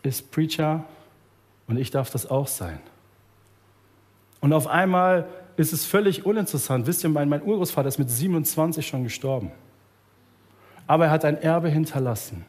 [0.02, 0.84] ist Preacher
[1.68, 2.80] und ich darf das auch sein.
[4.42, 6.88] Und auf einmal ist es völlig uninteressant.
[6.88, 9.52] Wisst ihr, mein, mein Urgroßvater ist mit 27 schon gestorben.
[10.88, 12.46] Aber er hat ein Erbe hinterlassen,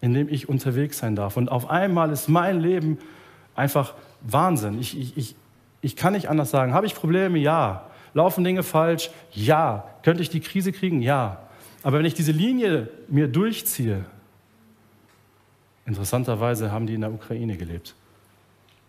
[0.00, 1.36] in dem ich unterwegs sein darf.
[1.36, 2.98] Und auf einmal ist mein Leben
[3.54, 3.94] einfach
[4.24, 4.78] Wahnsinn.
[4.80, 5.36] Ich, ich, ich,
[5.80, 6.74] ich kann nicht anders sagen.
[6.74, 7.38] Habe ich Probleme?
[7.38, 7.86] Ja.
[8.14, 9.10] Laufen Dinge falsch?
[9.32, 9.88] Ja.
[10.02, 11.02] Könnte ich die Krise kriegen?
[11.02, 11.38] Ja.
[11.82, 14.04] Aber wenn ich diese Linie mir durchziehe,
[15.86, 17.94] interessanterweise haben die in der Ukraine gelebt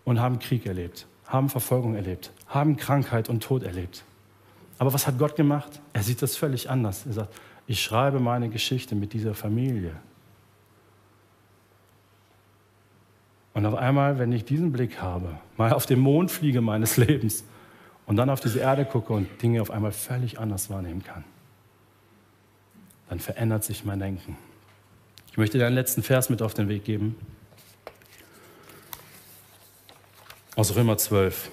[0.03, 4.03] und haben Krieg erlebt haben Verfolgung erlebt, haben Krankheit und Tod erlebt.
[4.77, 5.81] Aber was hat Gott gemacht?
[5.91, 7.05] Er sieht das völlig anders.
[7.07, 7.33] Er sagt,
[7.65, 9.95] ich schreibe meine Geschichte mit dieser Familie.
[13.53, 17.43] Und auf einmal, wenn ich diesen Blick habe, mal auf den Mond fliege meines Lebens
[18.05, 21.23] und dann auf diese Erde gucke und Dinge auf einmal völlig anders wahrnehmen kann,
[23.09, 24.37] dann verändert sich mein Denken.
[25.31, 27.15] Ich möchte dir einen letzten Vers mit auf den Weg geben.
[30.55, 31.49] Aus Römer 12.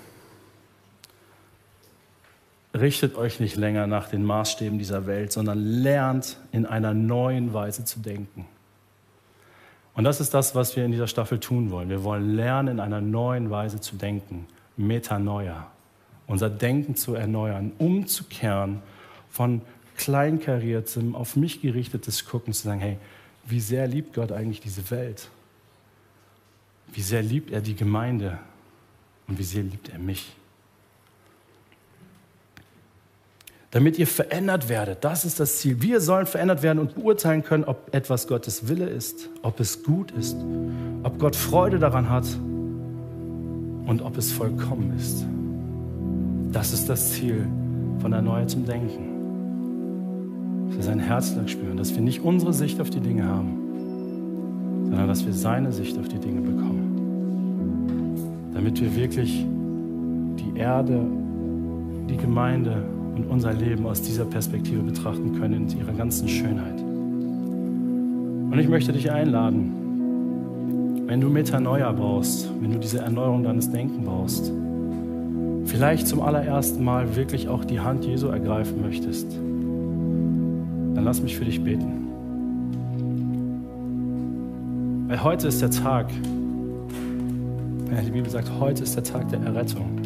[2.74, 7.84] Richtet euch nicht länger nach den Maßstäben dieser Welt, sondern lernt in einer neuen Weise
[7.84, 8.46] zu denken.
[9.94, 11.88] Und das ist das, was wir in dieser Staffel tun wollen.
[11.88, 14.46] Wir wollen lernen, in einer neuen Weise zu denken.
[14.76, 15.70] Metanoia.
[16.26, 18.82] Unser Denken zu erneuern, umzukehren
[19.30, 19.62] von
[19.96, 22.98] kleinkariertem, auf mich gerichtetes Gucken, zu sagen, hey,
[23.46, 25.28] wie sehr liebt Gott eigentlich diese Welt?
[26.92, 28.38] Wie sehr liebt er die Gemeinde?
[29.30, 30.32] und wie sehr liebt er mich.
[33.70, 35.80] Damit ihr verändert werdet, das ist das Ziel.
[35.80, 40.10] Wir sollen verändert werden und beurteilen können, ob etwas Gottes Wille ist, ob es gut
[40.10, 40.36] ist,
[41.04, 42.26] ob Gott Freude daran hat
[43.86, 45.24] und ob es vollkommen ist.
[46.52, 47.46] Das ist das Ziel
[48.00, 49.06] von erneuertem Denken.
[50.68, 55.06] Dass wir sein Herzschlag spüren, dass wir nicht unsere Sicht auf die Dinge haben, sondern
[55.06, 56.90] dass wir seine Sicht auf die Dinge bekommen
[58.60, 59.46] damit wir wirklich
[60.36, 61.00] die Erde,
[62.10, 62.84] die Gemeinde
[63.20, 66.80] und unser Leben aus dieser Perspektive betrachten können, in ihrer ganzen Schönheit.
[66.80, 74.04] Und ich möchte dich einladen, wenn du Metanoia brauchst, wenn du diese Erneuerung deines Denkens
[74.04, 74.52] brauchst,
[75.66, 81.44] vielleicht zum allerersten Mal wirklich auch die Hand Jesu ergreifen möchtest, dann lass mich für
[81.44, 82.06] dich beten.
[85.08, 86.10] Weil heute ist der Tag,
[88.04, 89.99] die Bibel sagt, heute ist der Tag der Errettung.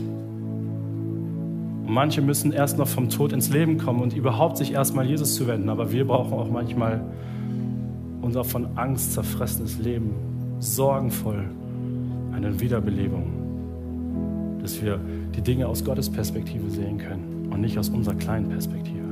[1.95, 5.47] Manche müssen erst noch vom Tod ins Leben kommen und überhaupt sich erstmal Jesus zu
[5.47, 5.69] wenden.
[5.69, 7.01] Aber wir brauchen auch manchmal
[8.21, 10.11] unser von Angst zerfressenes Leben
[10.59, 11.45] sorgenvoll
[12.35, 13.31] eine Wiederbelebung.
[14.61, 14.99] Dass wir
[15.37, 19.07] die Dinge aus Gottes Perspektive sehen können und nicht aus unserer kleinen Perspektive.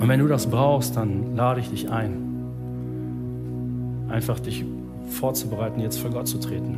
[0.00, 2.16] Und wenn du das brauchst, dann lade ich dich ein,
[4.08, 4.64] einfach dich
[5.10, 6.76] vorzubereiten, jetzt vor Gott zu treten,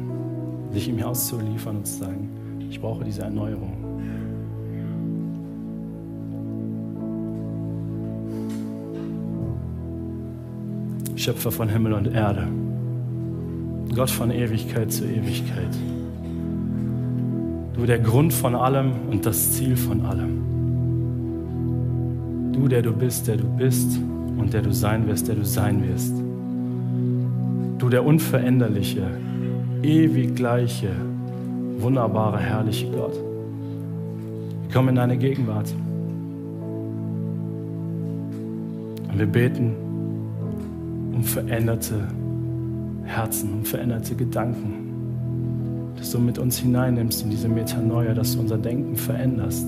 [0.73, 2.29] sich ihm auszuliefern und zu sagen,
[2.69, 3.78] ich brauche diese Erneuerung.
[11.29, 12.49] Schöpfer von Himmel und Erde,
[13.95, 15.77] Gott von Ewigkeit zu Ewigkeit.
[17.75, 20.41] Du der Grund von allem und das Ziel von allem.
[22.55, 24.01] Du, der du bist, der du bist
[24.39, 26.15] und der du sein wirst, der du sein wirst.
[27.77, 29.07] Du der unveränderliche,
[29.83, 30.93] ewig gleiche,
[31.77, 33.13] wunderbare, herrliche Gott.
[34.63, 35.75] Wir kommen in deine Gegenwart.
[39.11, 39.88] Und wir beten
[41.19, 41.97] um veränderte
[43.05, 45.95] Herzen, um veränderte Gedanken.
[45.97, 49.67] Dass du mit uns hineinnimmst in diese Metanoia, dass du unser Denken veränderst.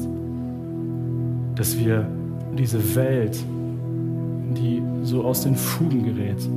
[1.56, 2.06] Dass wir
[2.56, 3.36] diese Welt,
[4.56, 6.48] die so aus den Fugen gerät,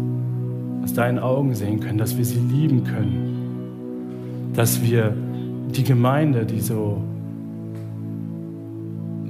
[0.83, 5.11] aus deinen Augen sehen können, dass wir sie lieben können, dass wir
[5.75, 7.01] die Gemeinde, die so,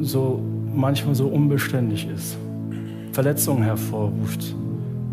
[0.01, 0.41] so
[0.76, 2.38] manchmal so unbeständig ist,
[3.14, 4.53] Verletzungen hervorruft,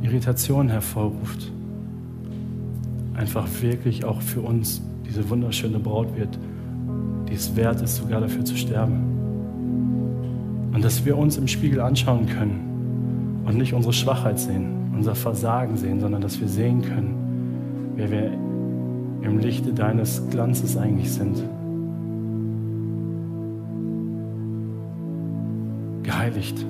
[0.03, 1.53] Irritation hervorruft,
[3.15, 6.39] einfach wirklich auch für uns diese wunderschöne Braut wird,
[7.29, 9.19] die es wert ist, sogar dafür zu sterben.
[10.73, 15.77] Und dass wir uns im Spiegel anschauen können und nicht unsere Schwachheit sehen, unser Versagen
[15.77, 18.33] sehen, sondern dass wir sehen können, wer wir
[19.23, 21.43] im Lichte deines Glanzes eigentlich sind.
[26.03, 26.65] Geheiligt,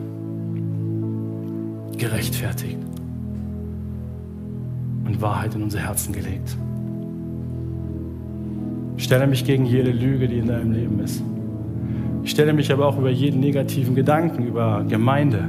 [1.97, 2.79] gerechtfertigt
[5.11, 6.57] und Wahrheit in unser Herzen gelegt.
[8.97, 11.23] Ich stelle mich gegen jede Lüge, die in deinem Leben ist.
[12.23, 15.49] Ich stelle mich aber auch über jeden negativen Gedanken, über Gemeinde,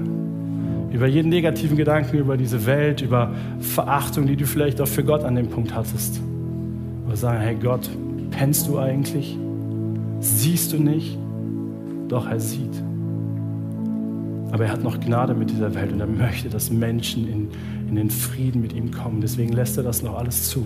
[0.92, 5.24] über jeden negativen Gedanken über diese Welt, über Verachtung, die du vielleicht auch für Gott
[5.24, 6.22] an dem Punkt hattest.
[7.06, 7.90] Aber sagen, hey Gott,
[8.32, 9.38] pennst du eigentlich?
[10.20, 11.18] Siehst du nicht?
[12.08, 12.84] Doch, er sieht.
[14.52, 17.48] Aber er hat noch Gnade mit dieser Welt und er möchte, dass Menschen in,
[17.92, 19.20] in den Frieden mit ihm kommen.
[19.20, 20.66] Deswegen lässt er das noch alles zu.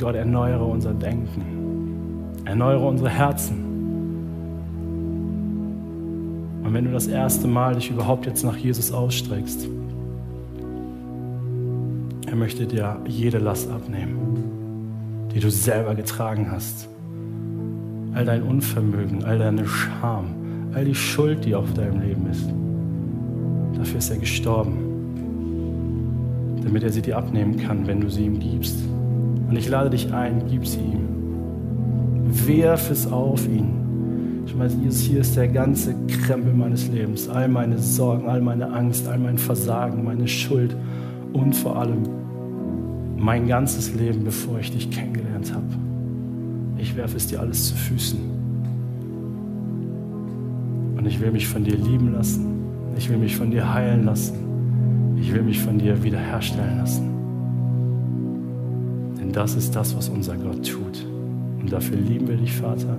[0.00, 1.42] Gott, erneuere unser Denken.
[2.46, 3.56] Erneuere unsere Herzen.
[6.64, 9.68] Und wenn du das erste Mal dich überhaupt jetzt nach Jesus ausstreckst,
[12.26, 16.88] er möchte dir jede Last abnehmen, die du selber getragen hast.
[18.14, 22.63] All dein Unvermögen, all deine Scham, all die Schuld, die auf deinem Leben ist.
[23.84, 24.78] Dafür ist er gestorben,
[26.64, 28.78] damit er sie dir abnehmen kann, wenn du sie ihm gibst.
[29.46, 31.06] Und ich lade dich ein, gib sie ihm.
[32.46, 34.42] Werf es auf ihn.
[34.46, 37.28] Ich meine, Jesus, hier ist der ganze Krempel meines Lebens.
[37.28, 40.74] All meine Sorgen, all meine Angst, all mein Versagen, meine Schuld
[41.34, 42.04] und vor allem
[43.18, 45.66] mein ganzes Leben, bevor ich dich kennengelernt habe.
[46.78, 48.18] Ich werfe es dir alles zu Füßen.
[50.96, 52.53] Und ich will mich von dir lieben lassen.
[52.96, 55.16] Ich will mich von dir heilen lassen.
[55.20, 57.10] Ich will mich von dir wiederherstellen lassen.
[59.18, 61.06] Denn das ist das, was unser Gott tut.
[61.60, 62.96] Und dafür lieben wir dich, Vater.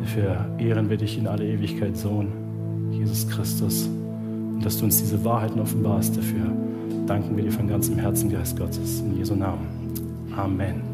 [0.00, 2.28] Dafür ehren wir dich in alle Ewigkeit, Sohn,
[2.92, 3.88] Jesus Christus.
[4.54, 6.52] Und dass du uns diese Wahrheiten offenbarst, dafür
[7.06, 9.00] danken wir dir von ganzem Herzen, Geist Gottes.
[9.00, 9.66] In Jesu Namen.
[10.36, 10.93] Amen.